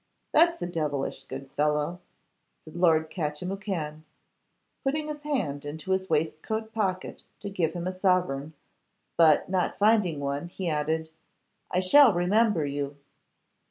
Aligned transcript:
'That's 0.31 0.59
a 0.63 0.65
devilish 0.65 1.25
good 1.25 1.47
fellow,' 1.51 1.99
said 2.55 2.75
Lord 2.75 3.11
Catchimwhocan, 3.11 4.03
putting 4.83 5.07
his 5.07 5.19
hand 5.19 5.63
into 5.63 5.91
his 5.91 6.09
waistcoat 6.09 6.73
pocket 6.73 7.23
to 7.39 7.51
give 7.51 7.73
him 7.73 7.85
a 7.85 7.93
sovereign; 7.93 8.53
but 9.15 9.47
not 9.47 9.77
finding 9.77 10.19
one, 10.19 10.47
he 10.47 10.67
added, 10.67 11.11
'I 11.69 11.81
shall 11.81 12.13
remember 12.13 12.65
you. 12.65 12.97